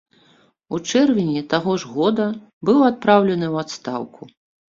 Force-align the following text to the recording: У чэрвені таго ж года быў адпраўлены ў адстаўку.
У 0.75 0.79
чэрвені 0.89 1.41
таго 1.51 1.75
ж 1.83 1.91
года 1.99 2.25
быў 2.69 2.79
адпраўлены 2.89 3.47
ў 3.53 3.55
адстаўку. 3.67 4.21